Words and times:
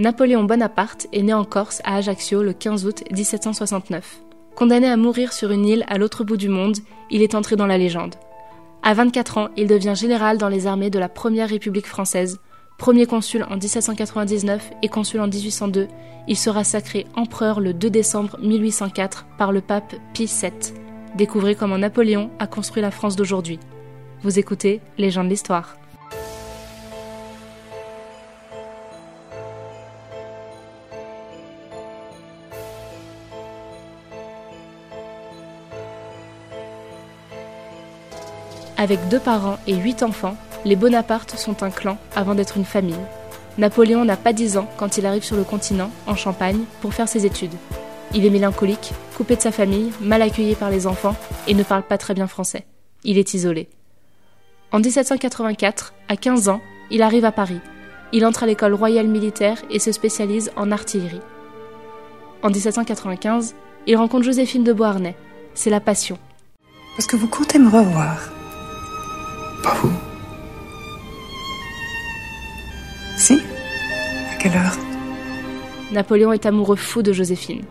Napoléon 0.00 0.44
Bonaparte 0.44 1.08
est 1.12 1.20
né 1.20 1.34
en 1.34 1.44
Corse 1.44 1.82
à 1.84 1.96
Ajaccio 1.96 2.42
le 2.42 2.54
15 2.54 2.86
août 2.86 3.04
1769. 3.12 4.22
Condamné 4.56 4.88
à 4.88 4.96
mourir 4.96 5.34
sur 5.34 5.50
une 5.50 5.66
île 5.66 5.84
à 5.88 5.98
l'autre 5.98 6.24
bout 6.24 6.38
du 6.38 6.48
monde, 6.48 6.78
il 7.10 7.20
est 7.20 7.34
entré 7.34 7.54
dans 7.54 7.66
la 7.66 7.76
légende. 7.76 8.14
À 8.82 8.94
24 8.94 9.36
ans, 9.36 9.48
il 9.58 9.66
devient 9.66 9.92
général 9.94 10.38
dans 10.38 10.48
les 10.48 10.66
armées 10.66 10.88
de 10.88 10.98
la 10.98 11.10
Première 11.10 11.50
République 11.50 11.86
française. 11.86 12.40
Premier 12.78 13.04
consul 13.04 13.44
en 13.50 13.58
1799 13.58 14.70
et 14.82 14.88
consul 14.88 15.20
en 15.20 15.28
1802, 15.28 15.86
il 16.28 16.36
sera 16.38 16.64
sacré 16.64 17.06
empereur 17.14 17.60
le 17.60 17.74
2 17.74 17.90
décembre 17.90 18.38
1804 18.40 19.26
par 19.36 19.52
le 19.52 19.60
pape 19.60 19.94
Pie 20.14 20.24
VII. 20.24 20.50
Découvrez 21.14 21.54
comment 21.54 21.76
Napoléon 21.76 22.30
a 22.38 22.46
construit 22.46 22.80
la 22.80 22.90
France 22.90 23.16
d'aujourd'hui. 23.16 23.60
Vous 24.22 24.38
écoutez 24.38 24.80
Les 24.96 25.10
gens 25.10 25.24
Avec 38.80 39.08
deux 39.08 39.20
parents 39.20 39.58
et 39.66 39.74
huit 39.74 40.02
enfants, 40.02 40.38
les 40.64 40.74
Bonaparte 40.74 41.36
sont 41.36 41.62
un 41.62 41.68
clan 41.68 41.98
avant 42.16 42.34
d'être 42.34 42.56
une 42.56 42.64
famille. 42.64 42.96
Napoléon 43.58 44.06
n'a 44.06 44.16
pas 44.16 44.32
dix 44.32 44.56
ans 44.56 44.70
quand 44.78 44.96
il 44.96 45.04
arrive 45.04 45.22
sur 45.22 45.36
le 45.36 45.44
continent, 45.44 45.90
en 46.06 46.16
Champagne, 46.16 46.62
pour 46.80 46.94
faire 46.94 47.06
ses 47.06 47.26
études. 47.26 47.52
Il 48.14 48.24
est 48.24 48.30
mélancolique, 48.30 48.92
coupé 49.18 49.36
de 49.36 49.42
sa 49.42 49.52
famille, 49.52 49.92
mal 50.00 50.22
accueilli 50.22 50.54
par 50.54 50.70
les 50.70 50.86
enfants 50.86 51.14
et 51.46 51.52
ne 51.52 51.62
parle 51.62 51.82
pas 51.82 51.98
très 51.98 52.14
bien 52.14 52.26
français. 52.26 52.64
Il 53.04 53.18
est 53.18 53.34
isolé. 53.34 53.68
En 54.72 54.78
1784, 54.78 55.92
à 56.08 56.16
15 56.16 56.48
ans, 56.48 56.62
il 56.90 57.02
arrive 57.02 57.26
à 57.26 57.32
Paris. 57.32 57.60
Il 58.14 58.24
entre 58.24 58.44
à 58.44 58.46
l'école 58.46 58.72
royale 58.72 59.08
militaire 59.08 59.58
et 59.70 59.78
se 59.78 59.92
spécialise 59.92 60.52
en 60.56 60.72
artillerie. 60.72 61.20
En 62.42 62.48
1795, 62.48 63.56
il 63.86 63.96
rencontre 63.98 64.24
Joséphine 64.24 64.64
de 64.64 64.72
Beauharnais. 64.72 65.16
C'est 65.52 65.68
la 65.68 65.80
passion. 65.80 66.16
Est-ce 66.96 67.08
que 67.08 67.16
vous 67.16 67.28
comptez 67.28 67.58
me 67.58 67.68
revoir 67.68 68.39
Pas 69.62 69.74
vous 69.74 69.92
Si 73.16 73.40
À 74.32 74.36
quelle 74.38 74.52
heure? 74.52 74.76
Napoléon 75.92 76.32
est 76.32 76.46
amoureux 76.46 76.76
fou 76.76 77.02
de 77.02 77.12
Joséphine. 77.12 77.62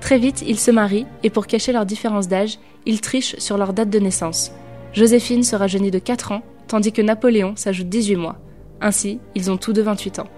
Très 0.00 0.18
vite, 0.18 0.42
ils 0.46 0.58
se 0.58 0.70
marient 0.70 1.06
et 1.22 1.30
pour 1.30 1.46
cacher 1.46 1.72
leur 1.72 1.86
différence 1.86 2.26
d'âge, 2.26 2.58
ils 2.86 3.00
trichent 3.00 3.36
sur 3.38 3.58
leur 3.58 3.72
date 3.72 3.90
de 3.90 3.98
naissance. 3.98 4.50
Joséphine 4.92 5.44
sera 5.44 5.66
jeunie 5.66 5.90
de 5.90 5.98
4 5.98 6.32
ans, 6.32 6.42
tandis 6.66 6.92
que 6.92 7.02
Napoléon 7.02 7.54
s'ajoute 7.54 7.88
18 7.88 8.16
mois. 8.16 8.38
Ainsi, 8.80 9.20
ils 9.34 9.50
ont 9.50 9.56
tous 9.56 9.72
de 9.72 9.82
28 9.82 10.20
ans. 10.20 10.28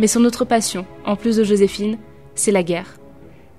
Mais 0.00 0.08
son 0.08 0.24
autre 0.24 0.44
passion, 0.44 0.84
en 1.06 1.16
plus 1.16 1.36
de 1.36 1.44
Joséphine, 1.44 1.98
c'est 2.34 2.50
la 2.50 2.64
guerre. 2.64 2.98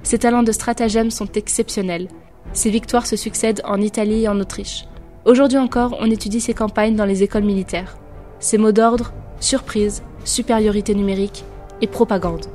Ses 0.03 0.19
talents 0.19 0.43
de 0.43 0.51
stratagème 0.51 1.09
sont 1.09 1.31
exceptionnels. 1.31 2.09
Ses 2.53 2.69
victoires 2.69 3.07
se 3.07 3.15
succèdent 3.15 3.61
en 3.63 3.81
Italie 3.81 4.23
et 4.23 4.27
en 4.27 4.39
Autriche. 4.39 4.85
Aujourd'hui 5.25 5.57
encore, 5.57 5.97
on 5.99 6.11
étudie 6.11 6.39
ses 6.39 6.53
campagnes 6.53 6.95
dans 6.95 7.05
les 7.05 7.23
écoles 7.23 7.45
militaires. 7.45 7.97
Ses 8.39 8.59
mots 8.59 8.71
d'ordre, 8.71 9.11
surprise, 9.39 10.03
supériorité 10.23 10.93
numérique 10.93 11.43
et 11.81 11.87
propagande. 11.87 12.45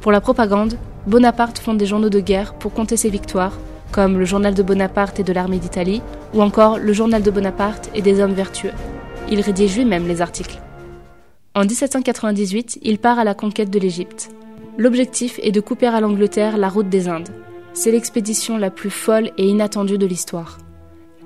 Pour 0.00 0.12
la 0.12 0.20
propagande, 0.20 0.78
Bonaparte 1.08 1.58
fonde 1.58 1.78
des 1.78 1.86
journaux 1.86 2.08
de 2.08 2.20
guerre 2.20 2.54
pour 2.54 2.72
compter 2.72 2.96
ses 2.96 3.10
victoires, 3.10 3.58
comme 3.90 4.20
le 4.20 4.24
Journal 4.24 4.54
de 4.54 4.62
Bonaparte 4.62 5.18
et 5.18 5.24
de 5.24 5.32
l'armée 5.32 5.58
d'Italie, 5.58 6.00
ou 6.32 6.42
encore 6.42 6.78
le 6.78 6.92
Journal 6.92 7.24
de 7.24 7.30
Bonaparte 7.32 7.90
et 7.92 8.02
des 8.02 8.20
hommes 8.20 8.34
vertueux. 8.34 8.72
Il 9.28 9.40
rédige 9.40 9.76
lui-même 9.76 10.06
les 10.06 10.20
articles. 10.20 10.60
En 11.56 11.64
1798, 11.64 12.78
il 12.82 12.98
part 12.98 13.18
à 13.18 13.24
la 13.24 13.34
conquête 13.34 13.70
de 13.70 13.80
l'Égypte. 13.80 14.30
L'objectif 14.78 15.40
est 15.42 15.50
de 15.50 15.60
couper 15.60 15.88
à 15.88 16.00
l'Angleterre 16.00 16.56
la 16.56 16.68
route 16.68 16.88
des 16.88 17.08
Indes. 17.08 17.30
C'est 17.72 17.90
l'expédition 17.90 18.58
la 18.58 18.70
plus 18.70 18.90
folle 18.90 19.32
et 19.38 19.48
inattendue 19.48 19.98
de 19.98 20.06
l'histoire. 20.06 20.58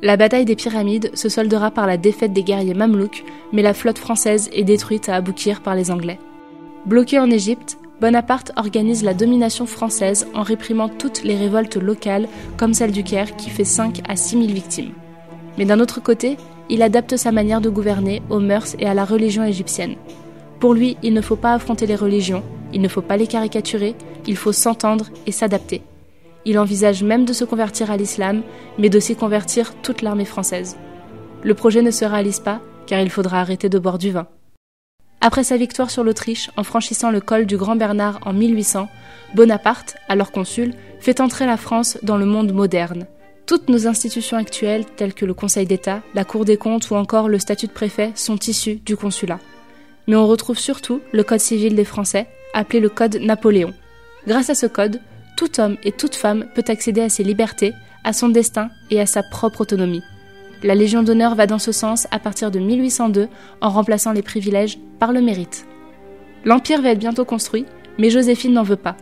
La 0.02 0.16
bataille 0.16 0.46
des 0.46 0.56
pyramides 0.56 1.10
se 1.14 1.28
soldera 1.28 1.70
par 1.70 1.86
la 1.86 1.98
défaite 1.98 2.32
des 2.32 2.42
guerriers 2.42 2.72
mamelouks, 2.72 3.22
mais 3.52 3.60
la 3.60 3.74
flotte 3.74 3.98
française 3.98 4.48
est 4.54 4.64
détruite 4.64 5.10
à 5.10 5.16
Aboukir 5.16 5.60
par 5.60 5.74
les 5.74 5.90
Anglais. 5.90 6.18
Bloqué 6.86 7.18
en 7.18 7.30
Égypte, 7.30 7.76
Bonaparte 8.00 8.52
organise 8.56 9.04
la 9.04 9.12
domination 9.12 9.66
française 9.66 10.26
en 10.32 10.42
réprimant 10.42 10.88
toutes 10.88 11.22
les 11.22 11.36
révoltes 11.36 11.76
locales 11.76 12.28
comme 12.56 12.72
celle 12.72 12.92
du 12.92 13.04
Caire 13.04 13.36
qui 13.36 13.50
fait 13.50 13.64
5 13.64 14.00
à 14.08 14.16
6 14.16 14.38
000 14.38 14.46
victimes. 14.46 14.92
Mais 15.58 15.66
d'un 15.66 15.80
autre 15.80 16.00
côté, 16.00 16.38
il 16.70 16.80
adapte 16.82 17.18
sa 17.18 17.30
manière 17.30 17.60
de 17.60 17.68
gouverner 17.68 18.22
aux 18.30 18.40
mœurs 18.40 18.74
et 18.78 18.86
à 18.86 18.94
la 18.94 19.04
religion 19.04 19.44
égyptienne. 19.44 19.96
Pour 20.60 20.72
lui, 20.72 20.96
il 21.02 21.12
ne 21.12 21.20
faut 21.20 21.36
pas 21.36 21.52
affronter 21.52 21.84
les 21.84 21.96
religions, 21.96 22.42
il 22.72 22.80
ne 22.80 22.88
faut 22.88 23.02
pas 23.02 23.18
les 23.18 23.26
caricaturer, 23.26 23.94
il 24.26 24.36
faut 24.36 24.52
s'entendre 24.52 25.10
et 25.26 25.32
s'adapter. 25.32 25.82
Il 26.44 26.58
envisage 26.58 27.02
même 27.02 27.24
de 27.24 27.32
se 27.32 27.44
convertir 27.44 27.90
à 27.90 27.96
l'islam, 27.96 28.42
mais 28.78 28.88
d'aussi 28.88 29.16
convertir 29.16 29.74
toute 29.82 30.02
l'armée 30.02 30.24
française. 30.24 30.76
Le 31.42 31.54
projet 31.54 31.82
ne 31.82 31.90
se 31.90 32.04
réalise 32.04 32.40
pas, 32.40 32.60
car 32.86 33.00
il 33.00 33.10
faudra 33.10 33.40
arrêter 33.40 33.68
de 33.68 33.78
boire 33.78 33.98
du 33.98 34.10
vin. 34.10 34.26
Après 35.20 35.44
sa 35.44 35.58
victoire 35.58 35.90
sur 35.90 36.02
l'Autriche 36.02 36.50
en 36.56 36.64
franchissant 36.64 37.10
le 37.10 37.20
col 37.20 37.44
du 37.44 37.58
Grand 37.58 37.76
Bernard 37.76 38.20
en 38.24 38.32
1800, 38.32 38.88
Bonaparte, 39.34 39.96
alors 40.08 40.32
consul, 40.32 40.72
fait 40.98 41.20
entrer 41.20 41.46
la 41.46 41.58
France 41.58 41.98
dans 42.02 42.16
le 42.16 42.24
monde 42.24 42.52
moderne. 42.52 43.06
Toutes 43.46 43.68
nos 43.68 43.86
institutions 43.86 44.38
actuelles, 44.38 44.86
telles 44.96 45.12
que 45.12 45.26
le 45.26 45.34
Conseil 45.34 45.66
d'État, 45.66 46.02
la 46.14 46.24
Cour 46.24 46.44
des 46.44 46.56
comptes 46.56 46.90
ou 46.90 46.94
encore 46.94 47.28
le 47.28 47.38
statut 47.38 47.66
de 47.66 47.72
préfet, 47.72 48.12
sont 48.14 48.38
issues 48.38 48.76
du 48.76 48.96
consulat. 48.96 49.40
Mais 50.06 50.16
on 50.16 50.26
retrouve 50.26 50.58
surtout 50.58 51.00
le 51.12 51.22
Code 51.22 51.40
civil 51.40 51.74
des 51.74 51.84
Français, 51.84 52.26
appelé 52.54 52.80
le 52.80 52.88
Code 52.88 53.16
Napoléon. 53.16 53.74
Grâce 54.26 54.50
à 54.50 54.54
ce 54.54 54.66
code, 54.66 55.00
tout 55.40 55.58
homme 55.58 55.78
et 55.84 55.92
toute 55.92 56.16
femme 56.16 56.44
peut 56.54 56.64
accéder 56.68 57.00
à 57.00 57.08
ses 57.08 57.24
libertés, 57.24 57.72
à 58.04 58.12
son 58.12 58.28
destin 58.28 58.68
et 58.90 59.00
à 59.00 59.06
sa 59.06 59.22
propre 59.22 59.62
autonomie. 59.62 60.02
La 60.62 60.74
Légion 60.74 61.02
d'honneur 61.02 61.34
va 61.34 61.46
dans 61.46 61.58
ce 61.58 61.72
sens 61.72 62.06
à 62.10 62.18
partir 62.18 62.50
de 62.50 62.58
1802 62.58 63.26
en 63.62 63.70
remplaçant 63.70 64.12
les 64.12 64.20
privilèges 64.20 64.78
par 64.98 65.14
le 65.14 65.22
mérite. 65.22 65.66
L'Empire 66.44 66.82
va 66.82 66.90
être 66.90 66.98
bientôt 66.98 67.24
construit, 67.24 67.64
mais 67.96 68.10
Joséphine 68.10 68.52
n'en 68.52 68.64
veut 68.64 68.76
pas. 68.76 68.98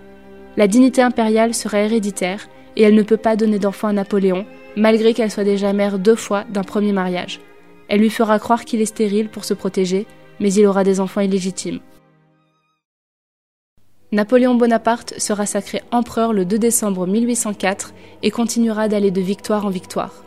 La 0.57 0.69
dignité 0.69 1.03
impériale 1.03 1.55
sera 1.55 1.81
héréditaire 1.81 2.49
et 2.77 2.85
elle 2.85 2.95
ne 2.95 3.03
peut 3.03 3.17
pas 3.17 3.35
donner 3.35 3.59
d'enfant 3.59 3.89
à 3.89 3.93
Napoléon, 3.93 4.47
malgré 4.77 5.15
qu'elle 5.15 5.33
soit 5.33 5.43
déjà 5.43 5.73
mère 5.73 5.99
deux 5.99 6.15
fois 6.15 6.45
d'un 6.51 6.63
premier 6.63 6.93
mariage. 6.93 7.41
Elle 7.89 7.99
lui 7.99 8.11
fera 8.11 8.39
croire 8.39 8.65
qu'il 8.65 8.81
est 8.81 8.87
stérile 8.87 9.29
pour 9.29 9.45
se 9.45 9.55
protéger, 9.55 10.07
mais 10.39 10.53
il 10.53 10.67
aura 10.67 10.85
des 10.85 11.01
enfants 11.01 11.21
illégitimes. 11.21 11.81
Napoléon 14.11 14.55
Bonaparte 14.55 15.15
sera 15.19 15.47
sacré 15.47 15.83
empereur 15.91 16.33
le 16.33 16.45
2 16.45 16.59
décembre 16.59 17.07
1804 17.07 17.93
et 18.23 18.31
continuera 18.31 18.89
d'aller 18.89 19.11
de 19.11 19.21
victoire 19.21 19.67
en 19.67 19.71
victoire 19.71 20.25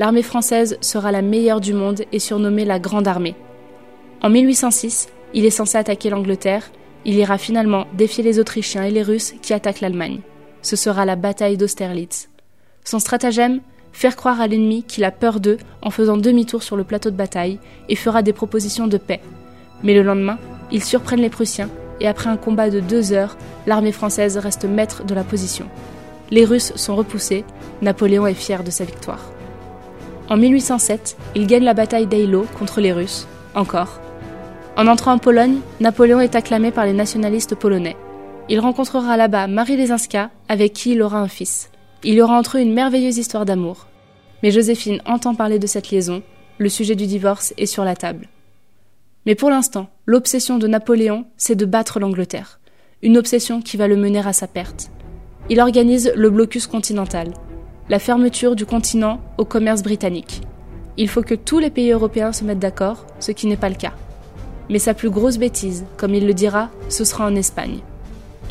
l'armée 0.00 0.22
française 0.22 0.78
sera 0.80 1.12
la 1.12 1.20
meilleure 1.20 1.60
du 1.60 1.74
monde 1.74 2.02
et 2.10 2.18
surnommée 2.18 2.64
la 2.64 2.78
Grande 2.78 3.06
Armée. 3.06 3.36
En 4.22 4.30
1806, 4.30 5.08
il 5.34 5.44
est 5.44 5.50
censé 5.50 5.76
attaquer 5.76 6.08
l'Angleterre, 6.08 6.70
il 7.04 7.16
ira 7.16 7.36
finalement 7.36 7.86
défier 7.92 8.24
les 8.24 8.38
Autrichiens 8.38 8.84
et 8.84 8.90
les 8.90 9.02
Russes 9.02 9.34
qui 9.42 9.52
attaquent 9.52 9.82
l'Allemagne. 9.82 10.20
Ce 10.62 10.74
sera 10.74 11.04
la 11.04 11.16
bataille 11.16 11.58
d'Austerlitz. 11.58 12.30
Son 12.82 12.98
stratagème 12.98 13.60
Faire 13.92 14.14
croire 14.14 14.40
à 14.40 14.46
l'ennemi 14.46 14.84
qu'il 14.84 15.02
a 15.02 15.10
peur 15.10 15.40
d'eux 15.40 15.58
en 15.82 15.90
faisant 15.90 16.16
demi-tour 16.16 16.62
sur 16.62 16.76
le 16.76 16.84
plateau 16.84 17.10
de 17.10 17.16
bataille 17.16 17.58
et 17.88 17.96
fera 17.96 18.22
des 18.22 18.32
propositions 18.32 18.86
de 18.86 18.98
paix. 18.98 19.20
Mais 19.82 19.94
le 19.94 20.02
lendemain, 20.02 20.38
ils 20.70 20.84
surprennent 20.84 21.20
les 21.20 21.28
Prussiens 21.28 21.68
et 22.00 22.08
après 22.08 22.30
un 22.30 22.36
combat 22.36 22.70
de 22.70 22.80
deux 22.80 23.12
heures, 23.12 23.36
l'armée 23.66 23.92
française 23.92 24.36
reste 24.38 24.64
maître 24.64 25.04
de 25.04 25.14
la 25.14 25.24
position. 25.24 25.66
Les 26.30 26.44
Russes 26.44 26.72
sont 26.76 26.96
repoussés, 26.96 27.44
Napoléon 27.82 28.26
est 28.26 28.34
fier 28.34 28.64
de 28.64 28.70
sa 28.70 28.84
victoire. 28.84 29.30
En 30.28 30.36
1807, 30.36 31.16
il 31.34 31.46
gagne 31.46 31.64
la 31.64 31.74
bataille 31.74 32.06
d'Eylau 32.06 32.46
contre 32.58 32.80
les 32.80 32.92
Russes, 32.92 33.26
encore. 33.54 34.00
En 34.76 34.86
entrant 34.86 35.12
en 35.12 35.18
Pologne, 35.18 35.58
Napoléon 35.80 36.20
est 36.20 36.36
acclamé 36.36 36.70
par 36.70 36.86
les 36.86 36.92
nationalistes 36.92 37.54
polonais. 37.54 37.96
Il 38.48 38.60
rencontrera 38.60 39.16
là-bas 39.16 39.46
Marie 39.48 39.76
Lesinska, 39.76 40.30
avec 40.48 40.72
qui 40.72 40.92
il 40.92 41.02
aura 41.02 41.20
un 41.20 41.28
fils. 41.28 41.70
Il 42.02 42.14
y 42.14 42.22
aura 42.22 42.38
entre 42.38 42.58
eux 42.58 42.60
une 42.60 42.72
merveilleuse 42.72 43.18
histoire 43.18 43.44
d'amour. 43.44 43.88
Mais 44.42 44.50
Joséphine 44.50 45.02
entend 45.04 45.34
parler 45.34 45.58
de 45.58 45.66
cette 45.66 45.90
liaison, 45.90 46.22
le 46.58 46.68
sujet 46.68 46.94
du 46.94 47.06
divorce 47.06 47.52
est 47.58 47.66
sur 47.66 47.84
la 47.84 47.96
table. 47.96 48.28
Mais 49.26 49.34
pour 49.34 49.50
l'instant, 49.50 49.88
l'obsession 50.06 50.58
de 50.58 50.66
Napoléon, 50.66 51.26
c'est 51.36 51.54
de 51.54 51.66
battre 51.66 52.00
l'Angleterre. 52.00 52.58
Une 53.02 53.18
obsession 53.18 53.60
qui 53.60 53.76
va 53.76 53.86
le 53.86 53.96
mener 53.96 54.26
à 54.26 54.32
sa 54.32 54.46
perte. 54.46 54.90
Il 55.50 55.60
organise 55.60 56.12
le 56.14 56.30
blocus 56.30 56.66
continental, 56.66 57.32
la 57.88 57.98
fermeture 57.98 58.56
du 58.56 58.64
continent 58.64 59.20
au 59.36 59.44
commerce 59.44 59.82
britannique. 59.82 60.40
Il 60.96 61.08
faut 61.08 61.22
que 61.22 61.34
tous 61.34 61.58
les 61.58 61.70
pays 61.70 61.90
européens 61.90 62.32
se 62.32 62.44
mettent 62.44 62.58
d'accord, 62.58 63.04
ce 63.18 63.32
qui 63.32 63.46
n'est 63.46 63.56
pas 63.56 63.68
le 63.68 63.74
cas. 63.74 63.92
Mais 64.68 64.78
sa 64.78 64.94
plus 64.94 65.10
grosse 65.10 65.38
bêtise, 65.38 65.84
comme 65.96 66.14
il 66.14 66.26
le 66.26 66.34
dira, 66.34 66.70
ce 66.88 67.04
sera 67.04 67.26
en 67.26 67.34
Espagne. 67.34 67.80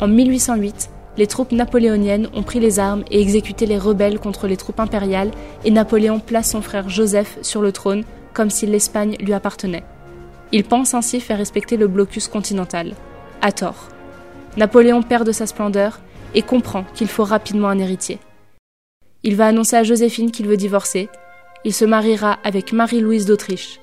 En 0.00 0.08
1808, 0.08 0.90
les 1.16 1.26
troupes 1.26 1.52
napoléoniennes 1.52 2.28
ont 2.32 2.42
pris 2.42 2.60
les 2.60 2.78
armes 2.78 3.04
et 3.10 3.20
exécuté 3.20 3.66
les 3.66 3.78
rebelles 3.78 4.20
contre 4.20 4.46
les 4.46 4.56
troupes 4.56 4.80
impériales 4.80 5.32
et 5.64 5.70
Napoléon 5.70 6.20
place 6.20 6.50
son 6.50 6.62
frère 6.62 6.88
Joseph 6.88 7.38
sur 7.42 7.60
le 7.60 7.72
trône 7.72 8.04
comme 8.32 8.50
si 8.50 8.66
l'Espagne 8.66 9.16
lui 9.20 9.32
appartenait. 9.32 9.84
Il 10.52 10.64
pense 10.64 10.94
ainsi 10.94 11.20
faire 11.20 11.38
respecter 11.38 11.76
le 11.76 11.86
blocus 11.86 12.26
continental. 12.26 12.94
À 13.40 13.52
tort. 13.52 13.88
Napoléon 14.56 15.02
perd 15.02 15.26
de 15.26 15.32
sa 15.32 15.46
splendeur 15.46 16.00
et 16.34 16.42
comprend 16.42 16.84
qu'il 16.94 17.08
faut 17.08 17.24
rapidement 17.24 17.68
un 17.68 17.78
héritier. 17.78 18.18
Il 19.22 19.36
va 19.36 19.46
annoncer 19.46 19.76
à 19.76 19.84
Joséphine 19.84 20.30
qu'il 20.30 20.48
veut 20.48 20.56
divorcer. 20.56 21.08
Il 21.64 21.72
se 21.72 21.84
mariera 21.84 22.38
avec 22.42 22.72
Marie-Louise 22.72 23.26
d'Autriche. 23.26 23.80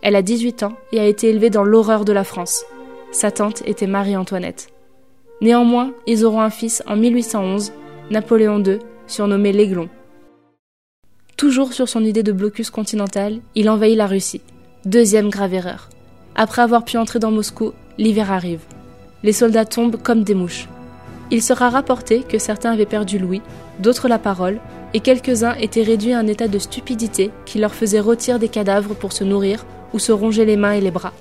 Elle 0.00 0.16
a 0.16 0.22
18 0.22 0.62
ans 0.62 0.74
et 0.92 1.00
a 1.00 1.06
été 1.06 1.28
élevée 1.28 1.50
dans 1.50 1.64
l'horreur 1.64 2.04
de 2.04 2.12
la 2.12 2.24
France. 2.24 2.64
Sa 3.10 3.30
tante 3.30 3.62
était 3.66 3.86
Marie-Antoinette. 3.86 4.68
Néanmoins, 5.40 5.92
ils 6.06 6.24
auront 6.24 6.40
un 6.40 6.50
fils 6.50 6.82
en 6.86 6.96
1811, 6.96 7.72
Napoléon 8.10 8.62
II, 8.62 8.78
surnommé 9.06 9.52
l'Aiglon. 9.52 9.88
Toujours 11.36 11.72
sur 11.72 11.88
son 11.88 12.04
idée 12.04 12.22
de 12.22 12.32
blocus 12.32 12.70
continental, 12.70 13.40
il 13.54 13.68
envahit 13.68 13.96
la 13.96 14.06
Russie. 14.06 14.42
Deuxième 14.84 15.30
grave 15.30 15.54
erreur. 15.54 15.90
Après 16.40 16.62
avoir 16.62 16.84
pu 16.84 16.96
entrer 16.98 17.18
dans 17.18 17.32
Moscou, 17.32 17.72
l'hiver 17.98 18.30
arrive. 18.30 18.60
Les 19.24 19.32
soldats 19.32 19.64
tombent 19.64 20.00
comme 20.00 20.22
des 20.22 20.36
mouches. 20.36 20.68
Il 21.32 21.42
sera 21.42 21.68
rapporté 21.68 22.20
que 22.22 22.38
certains 22.38 22.70
avaient 22.70 22.86
perdu 22.86 23.18
l'ouïe, 23.18 23.42
d'autres 23.80 24.06
la 24.06 24.20
parole, 24.20 24.60
et 24.94 25.00
quelques-uns 25.00 25.54
étaient 25.54 25.82
réduits 25.82 26.12
à 26.12 26.20
un 26.20 26.28
état 26.28 26.46
de 26.46 26.60
stupidité 26.60 27.32
qui 27.44 27.58
leur 27.58 27.74
faisait 27.74 27.98
rôtir 27.98 28.38
des 28.38 28.48
cadavres 28.48 28.94
pour 28.94 29.12
se 29.12 29.24
nourrir 29.24 29.66
ou 29.92 29.98
se 29.98 30.12
ronger 30.12 30.44
les 30.44 30.56
mains 30.56 30.74
et 30.74 30.80
les 30.80 30.92
bras. 30.92 31.12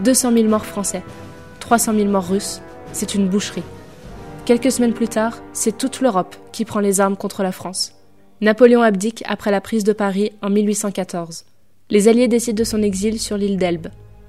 200 0.00 0.32
000 0.34 0.48
morts 0.48 0.66
français, 0.66 1.02
300 1.60 1.94
000 1.94 2.10
morts 2.10 2.28
russes, 2.28 2.60
c'est 2.92 3.14
une 3.14 3.30
boucherie. 3.30 3.62
Quelques 4.44 4.70
semaines 4.70 4.92
plus 4.92 5.08
tard, 5.08 5.38
c'est 5.54 5.78
toute 5.78 6.02
l'Europe 6.02 6.36
qui 6.52 6.66
prend 6.66 6.80
les 6.80 7.00
armes 7.00 7.16
contre 7.16 7.42
la 7.42 7.52
France. 7.52 7.94
Napoléon 8.42 8.82
abdique 8.82 9.24
après 9.26 9.50
la 9.50 9.62
prise 9.62 9.82
de 9.82 9.94
Paris 9.94 10.32
en 10.42 10.50
1814. 10.50 11.46
Les 11.88 12.08
Alliés 12.08 12.28
décident 12.28 12.58
de 12.58 12.64
son 12.64 12.82
exil 12.82 13.18
sur 13.18 13.38
l'île 13.38 13.56
d'Elbe. 13.56 13.86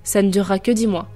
Ça 0.07 0.21
ne 0.21 0.29
durera 0.29 0.57
que 0.57 0.71
dix 0.71 0.87
mois. 0.87 1.09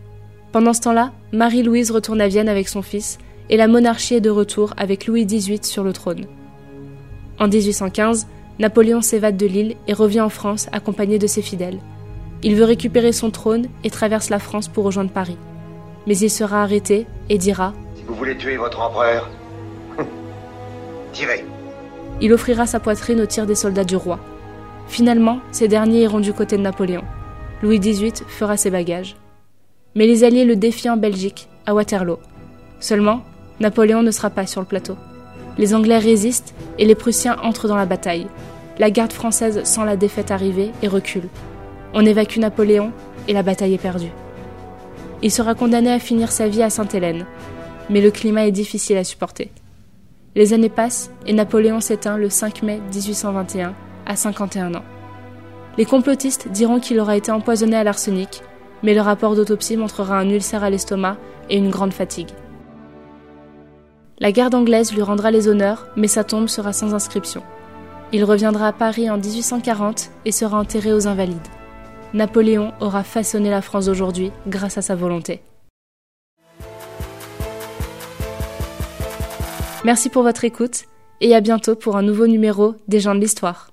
Pendant 0.52 0.74
ce 0.74 0.82
temps-là, 0.82 1.14
Marie-Louise 1.32 1.92
retourne 1.92 2.20
à 2.20 2.28
Vienne 2.28 2.50
avec 2.50 2.68
son 2.68 2.82
fils 2.82 3.20
et 3.50 3.56
la 3.56 3.70
monarchie 3.70 4.16
est 4.16 4.20
de 4.20 4.30
retour 4.30 4.74
avec 4.76 5.08
Louis 5.08 5.26
XVIII 5.26 5.64
sur 5.64 5.86
le 5.86 5.94
trône. 5.94 6.26
En 7.40 7.48
1815, 7.48 8.28
Napoléon 8.60 9.02
s'évade 9.02 9.38
de 9.38 9.46
l'île 9.46 9.78
et 9.88 9.94
revient 9.94 10.20
en 10.20 10.28
France 10.28 10.68
accompagné 10.74 11.20
de 11.20 11.26
ses 11.28 11.42
fidèles. 11.42 11.80
Il 12.44 12.58
veut 12.58 12.66
récupérer 12.66 13.14
son 13.14 13.32
trône 13.32 13.68
et 13.86 13.90
traverse 13.90 14.30
la 14.30 14.40
France 14.40 14.68
pour 14.68 14.84
rejoindre 14.84 15.12
Paris. 15.12 15.38
Mais 16.06 16.18
il 16.18 16.30
sera 16.30 16.62
arrêté 16.62 17.06
et 17.30 17.38
dira 17.38 17.74
Si 17.96 18.04
vous 18.04 18.16
voulez 18.16 18.36
tuer 18.36 18.58
votre 18.58 18.82
empereur, 18.82 19.30
tirez. 21.14 21.46
Il 22.20 22.34
offrira 22.34 22.66
sa 22.66 22.82
poitrine 22.82 23.22
au 23.22 23.26
tir 23.26 23.46
des 23.46 23.56
soldats 23.56 23.86
du 23.86 23.96
roi. 23.96 24.20
Finalement, 24.90 25.40
ces 25.54 25.70
derniers 25.70 26.02
iront 26.02 26.20
du 26.20 26.34
côté 26.34 26.58
de 26.58 26.62
Napoléon. 26.62 27.06
Louis 27.62 27.80
XVIII 27.80 28.14
fera 28.28 28.58
ses 28.58 28.72
bagages. 28.72 29.16
Mais 29.96 30.08
les 30.08 30.24
Alliés 30.24 30.46
le 30.46 30.56
défient 30.56 30.90
en 30.90 30.98
Belgique, 30.98 31.48
à 31.66 31.74
Waterloo. 31.74 32.18
Seulement, 32.80 33.22
Napoléon 33.60 34.02
ne 34.02 34.12
sera 34.12 34.30
pas 34.30 34.48
sur 34.48 34.62
le 34.62 34.68
plateau. 34.68 34.96
Les 35.58 35.76
Anglais 35.76 36.00
résistent 36.00 36.56
et 36.80 36.86
les 36.86 36.96
Prussiens 36.96 37.38
entrent 37.44 37.68
dans 37.68 37.76
la 37.76 37.86
bataille. 37.86 38.28
La 38.80 38.90
garde 38.90 39.14
française 39.14 39.64
sent 39.64 39.86
la 39.86 39.98
défaite 39.98 40.32
arriver 40.32 40.72
et 40.82 40.88
recule. 40.88 41.28
On 41.94 42.06
évacue 42.06 42.40
Napoléon 42.40 42.92
et 43.28 43.34
la 43.34 43.44
bataille 43.44 43.76
est 43.76 43.82
perdue. 43.82 44.12
Il 45.22 45.30
sera 45.30 45.54
condamné 45.54 45.92
à 45.92 46.00
finir 46.00 46.32
sa 46.32 46.48
vie 46.48 46.64
à 46.64 46.70
Sainte-Hélène, 46.72 47.28
mais 47.90 48.02
le 48.02 48.10
climat 48.10 48.48
est 48.48 48.52
difficile 48.52 48.98
à 48.98 49.04
supporter. 49.04 49.52
Les 50.36 50.54
années 50.54 50.70
passent 50.70 51.12
et 51.28 51.34
Napoléon 51.34 51.82
s'éteint 51.82 52.18
le 52.18 52.30
5 52.30 52.64
mai 52.64 52.80
1821 52.92 53.76
à 54.06 54.16
51 54.16 54.74
ans. 54.76 54.84
Les 55.78 55.86
complotistes 55.86 56.50
diront 56.50 56.80
qu'il 56.80 57.00
aura 57.00 57.16
été 57.16 57.32
empoisonné 57.32 57.78
à 57.78 57.84
l'arsenic, 57.84 58.42
mais 58.84 58.94
le 58.94 59.02
rapport 59.02 59.36
d'autopsie 59.36 59.78
montrera 59.78 60.18
un 60.18 60.30
ulcère 60.30 60.64
à 60.64 60.70
l'estomac 60.70 61.18
et 61.50 61.58
une 61.58 61.70
grande 61.70 61.94
fatigue. 61.94 62.32
La 64.20 64.32
garde 64.32 64.54
anglaise 64.54 64.94
lui 64.94 65.02
rendra 65.02 65.32
les 65.32 65.48
honneurs, 65.48 65.88
mais 65.96 66.08
sa 66.08 66.24
tombe 66.24 66.48
sera 66.48 66.74
sans 66.74 66.94
inscription. 66.94 67.42
Il 68.14 68.26
reviendra 68.26 68.68
à 68.68 68.74
Paris 68.74 69.10
en 69.10 69.18
1840 69.18 70.12
et 70.26 70.32
sera 70.32 70.60
enterré 70.60 70.94
aux 70.94 71.08
Invalides. 71.08 71.48
Napoléon 72.14 72.74
aura 72.82 73.04
façonné 73.04 73.50
la 73.50 73.62
France 73.62 73.86
d'aujourd'hui 73.86 74.32
grâce 74.48 74.78
à 74.78 74.82
sa 74.82 74.96
volonté. 74.96 75.42
Merci 79.86 80.10
pour 80.10 80.24
votre 80.24 80.44
écoute 80.44 80.84
et 81.22 81.34
à 81.34 81.42
bientôt 81.42 81.76
pour 81.76 81.96
un 81.96 82.04
nouveau 82.04 82.28
numéro 82.28 82.76
des 82.88 83.00
gens 83.00 83.16
de 83.16 83.22
l'histoire. 83.22 83.72